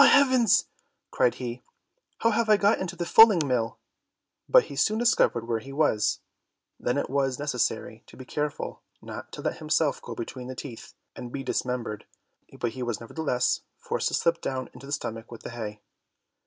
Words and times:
"Ah, 0.03 0.05
heavens!" 0.05 0.65
cried 1.11 1.35
he, 1.35 1.61
"how 2.21 2.31
have 2.31 2.49
I 2.49 2.57
got 2.57 2.79
into 2.79 2.95
the 2.95 3.05
fulling 3.05 3.45
mill?" 3.47 3.77
but 4.49 4.63
he 4.63 4.75
soon 4.75 4.97
discovered 4.97 5.47
where 5.47 5.59
he 5.59 5.71
was. 5.71 6.21
Then 6.79 6.97
it 6.97 7.07
was 7.07 7.37
necessary 7.37 8.03
to 8.07 8.17
be 8.17 8.25
careful 8.25 8.81
not 8.99 9.31
to 9.33 9.43
let 9.43 9.59
himself 9.59 10.01
go 10.01 10.15
between 10.15 10.47
the 10.47 10.55
teeth 10.55 10.95
and 11.15 11.31
be 11.31 11.43
dismembered, 11.43 12.05
but 12.59 12.71
he 12.71 12.81
was 12.81 12.99
nevertheless 12.99 13.61
forced 13.77 14.07
to 14.07 14.15
slip 14.15 14.41
down 14.41 14.71
into 14.73 14.87
the 14.87 14.91
stomach 14.91 15.31
with 15.31 15.43
the 15.43 15.51
hay. 15.51 15.81